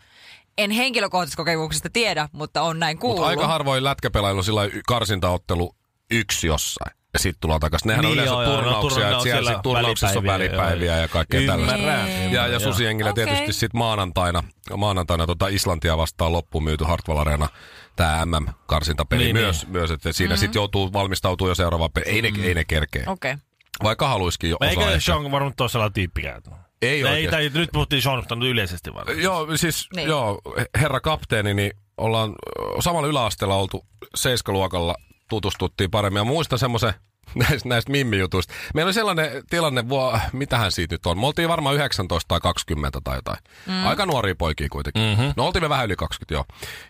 En 0.59 0.71
henkilökohtaisesta 0.71 1.37
kokemuksesta 1.37 1.89
tiedä, 1.93 2.29
mutta 2.33 2.63
on 2.63 2.79
näin 2.79 2.99
kuullut. 2.99 3.19
Mutta 3.19 3.29
aika 3.29 3.47
harvoin 3.47 3.85
lätkäpelailu 3.85 4.43
sillä 4.43 4.63
karsintaottelu 4.89 5.75
yksi 6.11 6.47
jossain. 6.47 6.97
Ja 7.17 7.19
sitten 7.23 7.41
tullaan 7.41 7.61
takaisin. 7.61 7.89
Nehän 7.89 8.01
Niin, 8.03 8.09
on 8.11 8.15
yleensä 8.15 8.33
joo, 8.35 8.43
joo, 8.43 8.53
no, 8.53 8.81
turnauksia, 8.81 9.21
siellä, 9.21 9.53
sit 9.53 9.63
turnauksessa 9.63 10.19
on 10.19 10.25
välipäiviä, 10.27 10.93
joo. 10.93 11.03
ja 11.03 11.09
kaikkea 11.09 11.41
Ymmärrän. 11.41 11.69
tällaista. 11.69 12.07
Niin. 12.07 12.33
Ja, 12.33 12.43
ja 12.43 12.49
Joo. 12.49 12.61
susijengillä 12.61 13.11
Okei. 13.11 13.25
tietysti 13.27 13.53
sitten 13.53 13.79
maanantaina, 13.79 14.45
maanantaina 14.77 15.27
tota 15.27 15.49
Islantia 15.49 15.97
vastaan 15.97 16.33
loppuun 16.33 16.65
myyty 16.65 16.85
Hartwall 16.85 17.19
Arena 17.19 17.49
tämä 17.97 18.27
MM-karsintapeli 18.27 19.25
Niin, 19.25 19.37
myös, 19.37 19.67
myös, 19.67 19.91
että 19.91 20.13
siinä 20.13 20.35
mm-hmm. 20.35 20.41
sitten 20.41 20.61
joutuu 20.61 20.93
valmistautumaan 20.93 21.51
jo 21.51 21.55
seuraavaan 21.55 21.93
peliin. 21.93 22.15
Ei 22.15 22.23
ne, 22.33 22.47
ei 22.49 22.55
ne 22.55 22.65
kerkeä. 22.65 23.05
Okei. 23.07 23.33
Okay. 23.33 23.43
Vaikka 23.83 24.09
haluisikin 24.09 24.51
jo 24.51 24.57
ehkä. 24.61 25.01
Sean 25.01 25.31
varmaan 25.31 25.53
ole 25.61 25.69
sellainen 25.69 25.93
tyyppikään? 25.95 26.43
Ei 26.83 26.89
Ei, 26.91 27.05
oikein. 27.05 27.31
tai 27.31 27.51
nyt 27.55 27.71
puhuttiin 27.73 28.03
Sean, 28.03 28.19
mutta 28.19 28.37
yleisesti 28.47 28.95
vaan. 28.95 29.23
Joo, 29.23 29.57
siis 29.57 29.89
Niin. 29.97 30.09
joo, 30.09 30.41
herra 30.81 31.01
kapteeni, 31.01 31.55
niin 31.55 31.71
ollaan 31.97 32.35
samalla 32.81 33.09
yläasteella 33.09 33.55
oltu 33.55 33.87
seiskaluokalla, 34.15 34.95
tutustuttiin 35.28 35.90
paremmin. 35.90 36.21
Ja 36.21 36.25
muistan 36.25 36.59
semmoisen 36.59 36.95
näistä, 37.35 37.68
näistä 37.68 37.92
mimmijutuista. 37.92 38.54
Meillä 38.75 38.88
oli 38.88 38.95
sellainen 38.95 39.30
tilanne, 39.50 39.88
vuo, 39.88 40.18
mitähän 40.33 40.73
siitä 40.73 40.95
nyt 40.95 41.06
on. 41.06 41.18
Me 41.18 41.26
oltiin 41.26 41.49
varmaan 41.49 41.75
19 41.75 42.28
tai 42.28 42.40
20 42.40 43.00
tai 43.04 43.18
jotain. 43.18 43.38
Mm. 43.66 43.87
Aika 43.87 44.06
nuoria 44.06 44.35
poikia 44.35 44.68
kuitenkin. 44.71 45.02
Mm-hmm. 45.02 45.33
No 45.37 45.47
oltiin 45.47 45.62
me 45.62 45.68
vähän 45.68 45.87
yli 45.87 45.97
20 45.97 46.35
joo. 46.35 46.45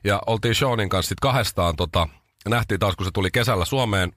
Ja 0.05 0.21
oltiin 0.27 0.55
Seanin 0.55 0.89
kanssa 0.89 1.09
sitten 1.09 1.29
kahdestaan, 1.29 1.77
tota, 1.77 2.09
nähtiin 2.49 2.81
taas 2.81 2.97
kun 2.97 3.07
se 3.07 3.11
tuli 3.13 3.31
kesällä 3.31 3.65
Suomeen 3.65 4.13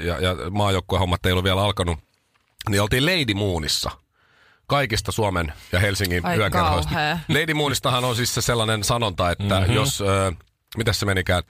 ja, 0.00 0.18
ja 0.18 0.36
maajoukkueen 0.50 1.00
hommat 1.00 1.26
ei 1.26 1.32
ollut 1.32 1.44
vielä 1.44 1.62
alkanut. 1.62 1.98
Niin 2.68 2.82
oltiin 2.82 3.06
Lady 3.06 3.34
Moonissa 3.34 3.90
kaikista 4.66 5.12
Suomen 5.12 5.52
ja 5.72 5.78
Helsingin 5.78 6.22
yökerhoista. 6.36 6.92
Lady 7.28 7.54
Moonistahan 7.54 8.04
on 8.04 8.16
siis 8.16 8.34
se 8.34 8.42
sellainen 8.42 8.84
sanonta, 8.84 9.30
että 9.30 9.60
mm-hmm. 9.60 9.74
jos, 9.74 10.02
äh, 10.02 10.36
mitäs 10.76 11.00
se 11.00 11.06
menikään, 11.06 11.42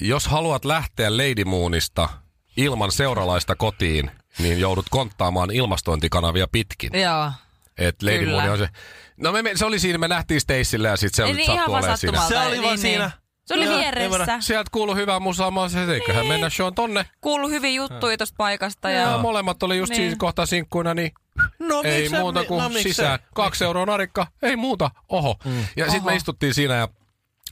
jos 0.00 0.26
haluat 0.26 0.64
lähteä 0.64 1.16
Lady 1.16 1.44
Moonista 1.44 2.08
ilman 2.56 2.92
seuralaista 2.92 3.56
kotiin, 3.56 4.10
niin 4.38 4.60
joudut 4.60 4.86
konttaamaan 4.90 5.50
ilmastointikanavia 5.50 6.46
pitkin. 6.52 7.00
Joo. 7.00 7.30
Et 7.78 8.02
Lady 8.02 8.18
Kyllä. 8.18 8.40
Moon 8.42 8.52
on 8.52 8.58
se. 8.58 8.68
No 9.16 9.32
me, 9.32 9.42
me, 9.42 9.50
se 9.54 9.64
oli 9.64 9.78
siinä, 9.78 9.98
me 9.98 10.08
nähtiin 10.08 10.40
Stacelle 10.40 10.88
ja 10.88 10.96
sitten 10.96 11.16
se 11.16 11.22
Ei 11.22 11.28
oli 11.30 11.36
niin 11.36 11.46
sattu 11.46 11.70
vaan 11.72 11.78
olemaan 11.80 11.98
siinä. 11.98 12.18
sattumalta. 12.18 12.44
Se 12.44 12.48
oli 12.48 12.62
vaan 12.62 12.68
Niin, 12.74 12.78
siinä. 12.78 13.04
niin. 13.04 13.12
Se 13.44 13.54
oli 13.54 13.68
vieressä. 13.68 14.36
Sieltä 14.40 14.68
kuului 14.72 14.96
hyvää 14.96 15.20
musaa, 15.20 15.50
mä 15.50 15.62
olisin, 15.62 15.80
että 15.80 15.94
eiköhän 15.94 16.26
mennä 16.26 16.50
Sean 16.50 16.74
tonne. 16.74 17.06
Kuulu 17.20 17.48
hyviä 17.48 17.70
juttuja 17.70 18.16
tosta 18.16 18.34
paikasta. 18.38 18.90
Ja 18.90 19.00
Ja... 19.10 19.18
molemmat 19.18 19.62
oli 19.62 19.78
just 19.78 19.90
Niin. 19.90 19.96
siinä 19.96 20.16
kohtaa 20.18 20.46
sinkkuina, 20.46 20.94
niin 20.94 21.12
No, 21.58 21.82
ei 21.84 22.08
muuta 22.08 22.44
kuin 22.44 22.62
no, 22.62 22.70
sisään. 22.82 23.18
Kaksi 23.34 23.64
euroa 23.64 23.86
narikka, 23.86 24.26
ei 24.42 24.56
muuta, 24.56 24.90
oho. 25.08 25.36
Mm. 25.44 25.64
Ja 25.76 25.84
sitten 25.84 26.04
me 26.04 26.16
istuttiin 26.16 26.54
siinä 26.54 26.74
ja 26.74 26.88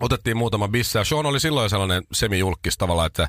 otettiin 0.03 0.37
muutama 0.37 0.69
bisse. 0.69 0.99
Ja 0.99 1.05
Sean 1.05 1.27
oli 1.27 1.41
silloin 1.41 1.71
sellainen 1.71 2.03
semijulkis 2.13 2.79
tavallaan, 2.79 3.07
että 3.07 3.29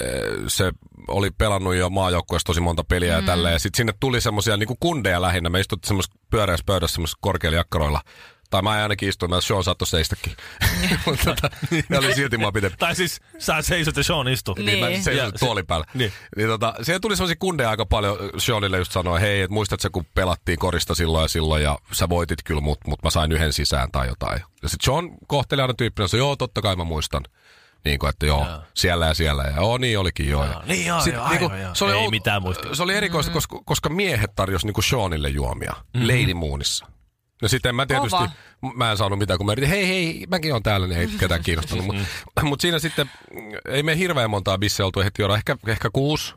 eh, 0.00 0.22
se 0.48 0.72
oli 1.08 1.30
pelannut 1.30 1.74
jo 1.74 1.90
maajoukkueessa 1.90 2.46
tosi 2.46 2.60
monta 2.60 2.84
peliä 2.84 3.12
mm. 3.12 3.16
ja 3.16 3.26
tälleen. 3.26 3.52
Ja 3.52 3.58
sitten 3.58 3.76
sinne 3.76 3.94
tuli 4.00 4.20
semmoisia 4.20 4.56
niin 4.56 4.76
kundeja 4.80 5.22
lähinnä. 5.22 5.50
Me 5.50 5.60
istuttiin 5.60 5.88
semmoisessa 5.88 6.18
pyöreässä 6.30 6.64
pöydässä 6.66 6.94
semmoisessa 6.94 7.18
korkeilla 7.20 7.56
jakkaroilla. 7.56 8.00
Tai 8.50 8.62
mä 8.62 8.70
ainakin 8.70 9.08
istuin, 9.08 9.30
mä 9.30 9.40
Sean 9.40 9.64
saattoi 9.64 9.86
seistäkin. 9.88 10.36
Mutta 11.06 11.24
tota, 11.24 11.50
ne 11.88 11.98
oli 11.98 12.14
silti 12.14 12.38
mua 12.38 12.52
pidempi. 12.52 12.76
Tai 12.76 12.94
siis 12.94 13.20
sä 13.38 13.62
seisot 13.62 13.96
ja 13.96 14.04
Sean 14.04 14.28
istuu. 14.28 14.54
Niin, 14.54 14.78
mä 14.78 14.86
Niin. 14.88 15.02
seisoin 15.04 15.26
Ja 15.26 15.30
se- 15.30 15.38
tuolin 15.46 15.66
päällä. 15.66 15.86
niin. 15.94 16.12
Niin 16.36 16.48
tota, 16.48 16.74
siellä 16.82 17.00
tuli 17.00 17.16
sellaisia 17.16 17.36
kundeja 17.38 17.70
aika 17.70 17.86
paljon. 17.86 18.18
Seanille 18.38 18.78
just 18.78 18.92
sanoi, 18.92 19.20
hei, 19.20 19.40
et 19.40 19.50
muistatko 19.50 19.88
kun 19.92 20.06
pelattiin 20.14 20.58
korista 20.58 20.94
silloin 20.94 21.22
ja 21.22 21.28
silloin 21.28 21.62
ja 21.62 21.78
sä 21.92 22.08
voitit 22.08 22.42
kyllä, 22.44 22.60
mutta 22.60 22.88
mut 22.88 23.02
mä 23.02 23.10
sain 23.10 23.32
yhden 23.32 23.52
sisään 23.52 23.90
tai 23.92 24.06
jotain. 24.06 24.40
Ja 24.62 24.68
sitten 24.68 24.84
Sean 24.92 25.10
kohteli 25.26 25.62
aina 25.62 25.74
tyyppinä, 25.74 26.08
se 26.08 26.16
joo, 26.18 26.36
totta 26.36 26.62
kai 26.62 26.76
mä 26.76 26.84
muistan. 26.84 27.22
Niin 27.84 27.98
kuin, 27.98 28.10
että 28.10 28.26
joo, 28.26 28.46
siellä 28.74 29.06
ja 29.06 29.14
siellä. 29.14 29.42
Ja 29.42 29.50
joo, 29.56 29.78
niin 29.78 29.98
olikin 29.98 30.28
joo. 30.28 30.44
Ja 30.44 30.62
Niin 30.66 30.86
joo, 30.86 31.00
sit 31.00 31.14
joo, 31.14 31.28
niinku, 31.28 31.44
aivan 31.44 31.60
joo. 31.62 31.74
se 31.74 31.84
oli 31.84 31.92
Ei 31.92 31.98
out- 32.04 32.10
mitään 32.10 32.42
muistia. 32.42 32.74
Se 32.74 32.82
oli 32.82 32.94
erikoista, 32.94 33.32
koska, 33.32 33.60
koska 33.64 33.88
miehet 33.88 34.30
tarjosi 34.34 34.66
niinku 34.66 34.82
Seanille 34.82 35.28
juomia 35.28 35.72
mm-hmm. 35.72 36.08
Lady 36.08 36.34
Moonissa. 36.34 36.86
No 37.42 37.48
sitten 37.48 37.74
mä 37.74 37.86
tietysti, 37.86 38.10
Kova. 38.10 38.74
mä 38.74 38.90
en 38.90 38.96
saanut 38.96 39.18
mitään, 39.18 39.36
kun 39.38 39.46
mä 39.46 39.52
yritin, 39.52 39.70
hei 39.70 39.88
hei, 39.88 40.26
mäkin 40.30 40.54
on 40.54 40.62
täällä, 40.62 40.86
niin 40.86 41.00
ei 41.00 41.08
ketään 41.20 41.42
kiinnostanut. 41.42 41.86
Mutta 42.24 42.42
mut 42.44 42.60
siinä 42.60 42.78
sitten 42.78 43.10
mm, 43.34 43.40
ei 43.68 43.82
me 43.82 43.98
hirveän 43.98 44.30
montaa 44.30 44.58
bisseä 44.58 44.86
oltu 44.86 45.00
heti 45.00 45.22
juoda, 45.22 45.34
ehkä, 45.36 45.56
ehkä 45.66 45.90
kuusi. 45.92 46.34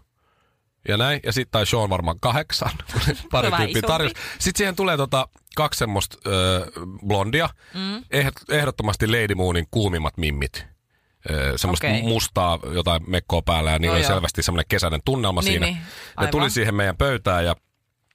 Ja 0.87 0.97
näin, 0.97 1.19
ja 1.25 1.31
sitten 1.33 1.51
tai 1.51 1.65
Sean 1.65 1.89
varmaan 1.89 2.19
kahdeksan. 2.19 2.69
Pari 3.31 3.51
tyyppiä 3.57 3.81
tarjosi. 3.81 4.15
Sitten 4.39 4.57
siihen 4.57 4.75
tulee 4.75 4.97
tota, 4.97 5.27
kaksi 5.55 5.77
semmoista 5.77 6.17
ö, 6.29 6.65
blondia. 7.07 7.49
Mm. 7.73 8.03
Ehdottomasti 8.49 9.07
Lady 9.07 9.35
Moonin 9.35 9.67
kuumimmat 9.71 10.17
mimmit. 10.17 10.65
Semmoista 11.55 11.87
Okei. 11.87 12.01
mustaa 12.03 12.59
jotain 12.73 13.01
mekkoa 13.09 13.41
päällä 13.41 13.71
ja 13.71 13.79
niillä 13.79 13.93
No 13.93 13.97
oli 13.97 14.03
joo. 14.03 14.13
selvästi 14.13 14.43
semmoinen 14.43 14.65
kesäinen 14.69 14.99
tunnelma 15.05 15.41
Niin, 15.41 15.51
siinä. 15.51 15.65
niin. 15.65 15.77
ne 16.21 16.27
tuli 16.27 16.49
siihen 16.49 16.75
meidän 16.75 16.97
pöytään 16.97 17.45
ja 17.45 17.55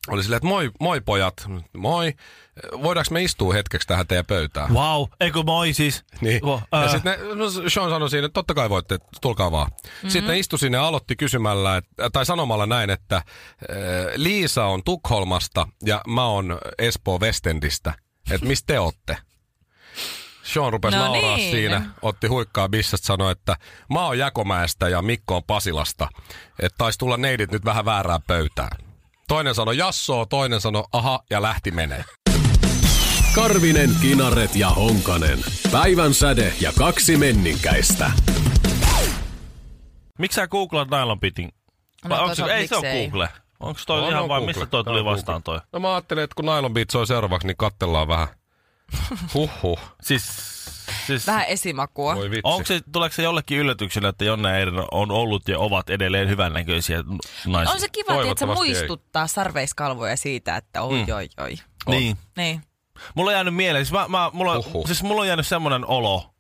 oli 0.09 0.23
silleen, 0.23 0.37
että 0.37 0.49
moi, 0.49 0.71
moi 0.81 1.01
pojat, 1.01 1.47
moi. 1.77 2.13
Voidaanko 2.83 3.09
me 3.11 3.23
istua 3.23 3.55
hetkeksi 3.55 3.89
tähän 3.89 4.07
teidän 4.07 4.27
pöytään? 4.27 4.75
Wow, 4.75 5.05
eikö 5.21 5.43
moi 5.43 5.73
siis? 5.73 6.05
Niin. 6.21 6.43
Wow, 6.45 6.59
Ja 6.73 6.79
ää. 6.79 6.89
sitten 6.89 7.19
no, 7.35 7.51
Sean 7.69 7.91
sanoi 7.91 8.11
siinä, 8.11 8.27
että 8.27 8.35
totta 8.35 8.55
kai 8.55 8.71
voitte, 8.71 8.99
tulkaa 9.21 9.53
vaan. 9.53 9.71
Mm-hmm. 9.85 10.11
Sitten 10.11 10.33
ne 10.33 10.39
istui 10.39 10.59
sinne 10.59 10.79
ja 10.79 10.87
aloitti 10.87 11.17
kysymällä, 11.17 11.77
että, 11.77 12.11
tai 12.13 12.27
sanomalla 12.27 12.67
näin, 12.67 12.91
että 12.91 13.17
äh, 13.17 13.23
Liisa 14.17 14.65
on 14.65 14.85
Tukholmasta 14.85 15.69
ja 15.85 16.03
mä 16.07 16.25
oon 16.25 16.59
Espoo 16.79 17.19
Westendistä. 17.21 17.95
Että 18.31 18.47
mistä 18.47 18.67
te 18.67 18.81
ootte? 18.81 19.17
Sean 20.43 20.73
rupesi 20.73 20.97
No 20.97 21.05
nauraa 21.05 21.37
niin. 21.37 21.51
siinä, 21.51 21.83
otti 22.03 22.27
huikkaa 22.27 22.69
bissasta, 22.69 23.07
sanoi, 23.07 23.33
että 23.33 23.57
mä 23.93 24.07
oon 24.07 24.19
Jakomäestä 24.19 24.89
ja 24.89 25.03
Mikko 25.03 25.37
on 25.37 25.45
Pasilasta. 25.45 26.09
Että 26.63 26.79
taisi 26.79 26.99
tulla 26.99 27.17
neidit 27.17 27.51
nyt 27.53 27.65
vähän 27.65 27.85
väärään 27.85 28.23
pöytään. 28.27 28.79
Toinen 29.29 29.55
sanoi 29.55 29.77
jassoo, 29.77 30.27
toinen 30.27 30.61
sanoi 30.61 30.85
aha 30.93 31.21
ja 31.31 31.43
lähti 31.43 31.71
menee. 31.71 32.05
Karvinen, 33.35 33.91
Kinaret 34.01 34.57
ja 34.57 34.71
Honkanen. 34.71 35.39
Päivän 35.73 36.15
säde 36.15 36.53
ja 36.61 36.73
kaksi 36.79 37.17
menninkäistä. 37.17 38.11
Miksi 40.19 40.37
sä 40.37 40.47
googlaat 40.49 40.91
nylon 40.91 41.21
pitin? 41.21 41.53
No, 42.05 42.11
Vai 42.11 42.21
onko 42.23 42.35
se, 42.35 42.45
ei 42.45 42.69
se 42.69 42.77
ole. 42.77 42.93
Google. 42.93 43.29
Onko 43.61 43.81
toi 43.87 44.01
On, 44.03 44.09
ihan 44.09 44.23
on 44.23 44.29
vaan, 44.29 44.41
Google. 44.41 44.53
mistä 44.55 44.67
toi 44.67 44.85
tuli 44.85 44.99
on 44.99 45.05
vastaan 45.05 45.43
toi? 45.43 45.61
No 45.73 45.81
mä 45.81 45.95
ajattelin, 45.95 46.25
että 46.25 46.35
kun 46.35 46.45
Nylon 46.45 46.73
Beat 46.75 46.91
soi 46.91 47.07
seuraavaksi, 47.07 47.47
niin 47.47 47.57
kattellaan 47.57 48.09
vähän. 48.09 48.29
Huhhuh. 49.35 49.79
Siis, 50.03 50.25
siis 51.07 51.27
Vähän 51.27 51.47
esimakua. 51.47 52.15
Voi 52.15 52.31
onko 52.43 52.67
se, 52.67 52.81
tuleeko 52.93 53.15
se 53.15 53.23
jollekin 53.23 53.59
yllätyksenä, 53.59 54.09
että 54.09 54.25
Jonna 54.25 54.51
ja 54.51 54.57
Eero 54.57 54.89
on 54.91 55.11
ollut 55.11 55.49
ja 55.49 55.59
ovat 55.59 55.91
edelleen 55.91 56.29
hyvännäköisiä 56.29 57.05
naisia? 57.47 57.73
On 57.73 57.81
se 57.81 57.89
kiva, 57.89 58.13
että 58.13 58.15
se 58.15 58.23
Toivottavasti 58.23 58.69
ei. 58.69 58.75
muistuttaa 58.75 59.27
sarveiskalvoja 59.27 60.17
siitä, 60.17 60.57
että 60.57 60.83
oi, 60.83 61.07
oi, 61.15 61.29
oi. 61.39 61.55
Niin. 61.89 62.17
Niin. 62.37 62.63
Mulla 63.15 63.31
on 63.31 63.35
jäänyt 63.35 63.55
mieleen, 63.55 63.87
siis, 63.87 63.93
mä, 63.93 64.09
mä, 64.09 64.31
mulla, 64.33 64.63
siis 64.87 65.03
mulla 65.03 65.21
on 65.21 65.29
jäänyt 65.29 65.47
semmoinen 65.47 65.87
olo, 65.87 66.34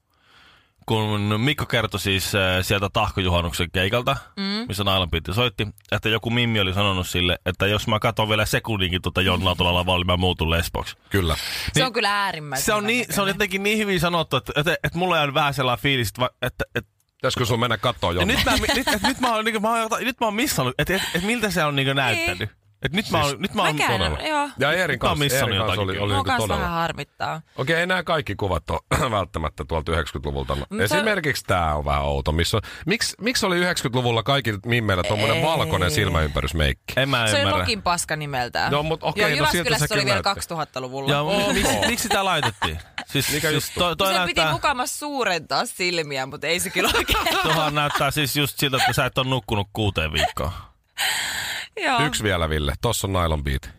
kun 0.87 1.41
Mikko 1.41 1.67
kertoi 1.67 2.01
siis 2.01 2.35
äh, 2.35 2.43
sieltä 2.63 2.89
Tahkojuhannuksen 2.93 3.71
keikalta, 3.71 4.17
mm. 4.37 4.43
missä 4.69 4.85
Nailan 4.85 5.11
Pitti 5.11 5.35
soitti, 5.35 5.67
että 5.93 6.09
joku 6.09 6.31
Mimmi 6.31 6.61
oli 6.61 6.75
sanonut 6.75 7.09
sille, 7.09 7.39
että 7.47 7.67
jos 7.67 7.87
mä 7.89 8.01
katson 8.01 8.29
vielä 8.29 8.47
sekunninkin 8.47 9.03
tuota 9.03 9.23
Jonnaa 9.23 9.55
tuolla 9.55 9.75
lavalla, 9.75 9.99
niin 10.05 10.07
mä 10.07 10.17
muutun 10.17 10.51
lesboksi. 10.51 10.97
Kyllä. 11.11 11.37
Se 11.37 11.71
Niin- 11.75 11.87
on 11.87 11.93
kyllä 11.93 12.25
äärimmäisen 12.25 12.67
Se 12.67 12.75
on, 12.75 12.87
niin, 12.87 13.07
se 13.11 13.23
on 13.23 13.29
jotenkin 13.29 13.63
niin 13.63 13.79
hyvin 13.79 14.01
sanottu, 14.01 14.37
että, 14.37 14.53
että, 14.57 14.77
että 14.85 14.99
mulla 14.99 15.21
on 15.21 15.35
vähän 15.35 15.55
sellainen 15.55 15.83
fiilis, 15.83 16.09
että, 16.09 16.29
että, 16.43 16.65
että 16.75 16.95
Pitäisikö 17.17 17.47
sun 17.47 17.61
mennä 17.61 17.79
ja 17.83 18.13
Jonna? 18.13 18.25
nyt, 18.35 18.45
mä, 18.45 18.53
nyt, 18.75 19.03
nyt, 19.03 19.21
mä 19.21 19.35
oon, 19.35 19.45
niin, 19.45 19.63
mä 19.63 19.71
oon, 19.71 19.91
nyt 20.01 20.21
mä 20.21 20.27
oon 20.27 20.35
missannut, 20.35 20.75
että, 20.79 20.95
että, 20.97 21.09
että 21.15 21.27
miltä 21.27 21.51
se 21.51 21.65
on 21.65 21.77
niin 21.77 21.97
näyttänyt. 21.97 22.51
Että 22.85 22.97
nyt 22.97 23.11
mä 23.11 23.23
oon, 23.23 23.37
nyt 23.39 23.55
mä 23.55 23.63
oon 23.63 23.75
Mäkään, 23.75 23.93
todella. 23.93 24.19
joo. 24.29 24.49
Ja 24.59 24.73
Eerin 24.73 24.99
Mä 25.03 25.09
oon 25.09 25.19
kanssa, 25.19 25.25
missannut 25.25 25.51
Eerin 25.51 25.67
kanssa 25.67 25.83
jotakin 25.83 25.91
oli, 25.91 25.99
oli 25.99 26.13
Mua 26.13 26.17
niinku 26.17 26.25
kans 26.31 26.43
todella. 26.43 26.61
vähän 26.61 26.75
harmittaa. 26.75 27.43
Okei, 27.57 27.77
ei 27.77 27.87
nämä 27.87 28.03
kaikki 28.03 28.35
kuvat 28.37 28.71
ole 28.71 29.11
välttämättä 29.19 29.65
tuolta 29.65 29.93
90-luvulta. 29.93 30.55
No, 30.55 30.67
Mutta- 30.71 30.85
Esimerkiksi 30.85 31.45
tämä 31.45 31.75
on 31.75 31.85
vähän 31.85 32.03
outo. 32.03 32.33
Missä 32.33 32.57
on, 32.57 32.61
miksi, 32.87 33.15
miksi 33.21 33.47
oli 33.47 33.61
90-luvulla 33.61 34.23
kaikilla 34.23 34.59
mimmeillä 34.67 35.03
tuommoinen 35.03 35.43
valkoinen 35.43 35.91
silmäympärysmeikki? 35.91 36.95
En 36.97 37.09
mä 37.09 37.27
Se 37.27 37.33
oli 37.33 37.41
ymmärrä. 37.41 37.59
Lokin 37.59 37.83
paska 37.83 38.17
nimeltään. 38.17 38.73
No, 38.73 38.83
mut 38.83 39.03
okei, 39.03 39.23
Joo, 39.23 39.31
no 39.31 39.37
siltä 39.37 39.57
Jyväskylässä 39.57 39.85
se 39.87 39.89
se 39.89 39.95
oli 39.95 40.05
vielä 40.05 40.21
näytti. 40.25 40.79
2000-luvulla. 40.81 41.13
Ja 41.13 41.53
miksi, 41.53 41.79
miksi 41.87 42.03
sitä 42.03 42.25
laitettiin? 42.25 42.79
Siis, 43.07 43.33
Mikä 43.33 43.49
siis 43.51 43.65
juttu? 43.69 43.81
toi, 43.81 43.97
toi 43.97 44.09
Kun 44.09 44.17
sen 44.17 44.27
piti 44.27 44.41
näyttää, 44.41 44.53
mukamas 44.53 44.99
suurentaa 44.99 45.67
silmiä, 45.67 46.27
mutta 46.27 46.47
ei 46.47 46.61
se 46.61 46.71
kyllä 46.71 46.91
oikein. 46.95 47.19
tuohan 47.43 47.75
näyttää 47.75 48.11
siis 48.11 48.37
just 48.37 48.59
siltä, 48.59 48.77
että 48.77 48.93
sä 48.93 49.07
et 49.07 49.19
ole 49.19 49.27
nukkunut 49.29 49.69
kuuteen 49.73 50.13
viikkoon. 50.13 50.53
Joo. 51.77 52.07
Yksi 52.07 52.23
vielä, 52.23 52.49
Ville. 52.49 52.73
Tossa 52.81 53.07
on 53.07 53.13
nylon 53.13 53.45
beat. 53.45 53.71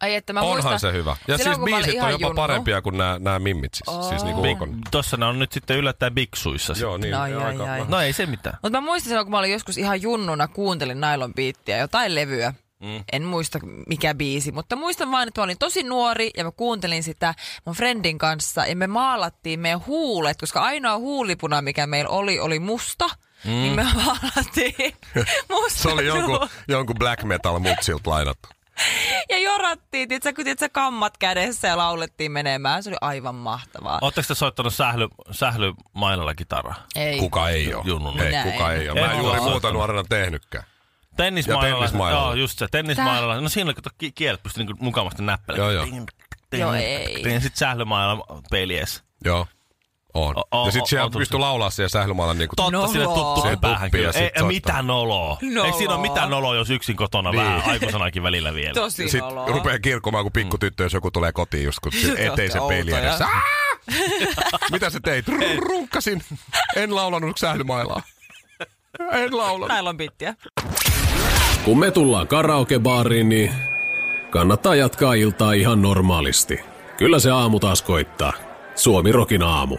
Ai 0.00 0.14
että 0.14 0.32
mä 0.32 0.40
Onhan 0.40 0.54
muistan, 0.54 0.80
se 0.80 0.92
hyvä. 0.92 1.16
Ja 1.28 1.38
silloin, 1.38 1.56
siis 1.56 1.64
biisit 1.64 2.02
on 2.02 2.10
jopa 2.10 2.24
junnu. 2.26 2.36
parempia 2.36 2.82
kuin 2.82 2.98
nämä, 2.98 3.18
nämä 3.18 3.38
mimmit 3.38 3.74
siis. 3.74 3.88
Oh. 3.88 4.08
Siis 4.08 4.24
niinku 4.24 4.40
ulkon. 4.42 4.78
Tossa 4.90 5.16
ne 5.16 5.24
on 5.26 5.38
nyt 5.38 5.52
sitten 5.52 5.76
yllättäen 5.76 6.14
biksuissa. 6.14 6.74
Joo, 6.80 6.96
niin. 6.96 7.14
Ai, 7.14 7.30
ja 7.32 7.38
ai, 7.38 7.44
aika- 7.46 7.72
ai. 7.72 7.84
No 7.88 8.00
ei 8.00 8.12
se 8.12 8.26
mitään. 8.26 8.58
Mutta 8.62 8.80
mä 8.80 8.86
muistan 8.86 9.08
silloin, 9.08 9.26
kun 9.26 9.30
mä 9.30 9.38
olin 9.38 9.52
joskus 9.52 9.78
ihan 9.78 10.02
junnuna, 10.02 10.48
kuuntelin 10.48 11.00
Nylon 11.00 11.34
Beattiä, 11.34 11.78
jotain 11.78 12.14
levyä. 12.14 12.54
Mm. 12.80 13.04
En 13.12 13.22
muista 13.24 13.58
mikä 13.88 14.14
biisi, 14.14 14.52
mutta 14.52 14.76
muistan 14.76 15.10
vain, 15.10 15.28
että 15.28 15.40
mä 15.40 15.44
olin 15.44 15.58
tosi 15.58 15.82
nuori 15.82 16.30
ja 16.36 16.44
mä 16.44 16.50
kuuntelin 16.52 17.02
sitä 17.02 17.34
mun 17.64 17.74
friendin 17.76 18.18
kanssa 18.18 18.66
ja 18.66 18.76
me 18.76 18.86
maalattiin 18.86 19.60
meidän 19.60 19.86
huulet, 19.86 20.36
koska 20.40 20.60
ainoa 20.60 20.98
huulipuna, 20.98 21.62
mikä 21.62 21.86
meillä 21.86 22.10
oli, 22.10 22.40
oli 22.40 22.58
musta. 22.58 23.08
Mm. 23.44 23.50
niin 23.50 23.72
me 23.76 23.84
musta 25.50 25.78
Se 25.82 25.88
oli 25.88 26.06
jonkun, 26.06 26.48
jonkun 26.68 26.96
black 26.98 27.22
metal 27.22 27.58
mutsilta 27.58 28.10
lainattu. 28.10 28.48
Ja 29.28 29.38
jorattiin, 29.38 30.08
tiiätkö, 30.08 30.32
kun 30.32 30.44
tiiätkö, 30.44 30.68
kammat 30.72 31.18
kädessä 31.18 31.68
ja 31.68 31.76
laulettiin 31.76 32.32
menemään. 32.32 32.82
Se 32.82 32.90
oli 32.90 32.96
aivan 33.00 33.34
mahtavaa. 33.34 33.98
Oletteko 34.02 34.26
te 34.28 34.34
soittanut 34.34 34.74
sähly, 34.74 35.08
sählymailalla 35.30 36.34
kitaraa? 36.34 36.86
Ei. 36.96 37.18
Kuka 37.18 37.48
ei 37.48 37.74
ole? 37.74 37.84
Junnuna. 37.86 38.24
Ei, 38.24 38.32
Näin. 38.32 38.52
kuka 38.52 38.72
ei 38.72 38.90
ole. 38.90 39.00
Mä 39.00 39.12
en 39.12 39.18
juuri 39.18 39.40
ole. 39.40 39.50
muuta 39.50 39.72
nuorena 39.72 40.04
tehnytkään. 40.08 40.64
Tennismailalla. 41.16 41.76
tennismailalla. 41.76 42.26
Joo, 42.26 42.34
just 42.34 42.58
se. 42.58 42.68
Tennismailalla. 42.70 43.40
No 43.40 43.48
siinä 43.48 43.74
kato, 43.74 43.90
ki- 43.98 44.12
kielet 44.12 44.42
pystyi 44.42 44.64
niinku 44.64 44.84
mukavasti 44.84 45.22
näppelemään. 45.22 45.74
Joo, 45.74 45.86
joo. 45.86 46.06
Joo, 46.52 46.74
ei. 46.74 47.22
Ja 47.22 47.40
sitten 47.40 47.58
sählymailalla 47.58 48.42
pelies. 48.50 49.02
Joo. 49.24 49.46
On. 50.14 50.34
O- 50.38 50.42
o- 50.50 50.66
ja 50.66 50.72
sit 50.72 50.82
o- 50.82 50.86
siellä 50.86 51.04
on 51.06 51.12
pystyy 51.12 51.26
tullut. 51.34 51.46
laulaa 51.46 51.70
siellä 51.70 51.88
sählymaalla 51.88 52.34
niinku... 52.34 52.56
Totta, 52.56 52.70
Noloo. 52.72 52.88
sinne 52.88 53.04
tuttu 53.06 53.40
Se 53.42 53.56
päähän 53.60 53.90
kyllä. 53.90 54.06
Ei, 54.06 54.12
soittaa. 54.12 54.46
mitään 54.46 54.86
noloa. 54.86 55.38
Noloa. 55.42 55.66
Eikö 55.66 55.78
siinä 55.78 55.94
ole 55.94 56.00
mitään 56.02 56.30
noloa, 56.30 56.54
jos 56.54 56.70
yksin 56.70 56.96
kotona 56.96 57.30
Niin. 57.30 57.42
vähän 57.44 57.62
aikuisenakin 57.66 58.22
välillä 58.22 58.54
vielä? 58.54 58.74
Tosi 58.74 58.96
Sitten 59.08 59.20
noloa. 59.20 59.46
rupeaa 59.46 59.78
kirkkumaan 59.78 60.24
kuin 60.24 60.32
pikkutyttö, 60.32 60.82
jos 60.82 60.92
joku 60.92 61.10
tulee 61.10 61.32
kotiin 61.32 61.64
just 61.64 61.78
kun 61.78 61.92
olette 62.08 62.58
peilin 62.68 62.94
outoja. 62.94 62.98
edessä. 62.98 63.26
Aa! 63.26 63.42
Mitä 64.72 64.90
sä 64.90 65.00
teit? 65.00 65.26
Runkkasin. 65.58 66.22
En 66.76 66.94
laulanut 66.94 67.38
sählymailaa. 67.38 68.02
En 69.12 69.36
laulanut. 69.36 69.68
Nailon 69.68 69.96
pittiä. 69.96 70.34
Kun 71.64 71.78
me 71.78 71.90
tullaan 71.90 72.26
karaokebaariin, 72.28 73.28
niin 73.28 73.52
kannattaa 74.30 74.74
jatkaa 74.74 75.14
iltaa 75.14 75.52
ihan 75.52 75.82
normaalisti. 75.82 76.60
Kyllä 76.96 77.18
se 77.18 77.30
aamu 77.30 77.60
taas 77.60 77.82
koittaa. 77.82 78.32
Suomi 78.74 79.12
Rokin 79.12 79.42
aamu. 79.42 79.78